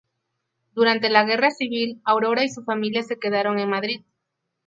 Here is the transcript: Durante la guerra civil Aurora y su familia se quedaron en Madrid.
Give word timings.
Durante 0.73 1.11
la 1.11 1.25
guerra 1.25 1.51
civil 1.51 2.01
Aurora 2.05 2.43
y 2.43 2.49
su 2.49 2.63
familia 2.63 3.03
se 3.03 3.19
quedaron 3.19 3.59
en 3.59 3.69
Madrid. 3.69 4.01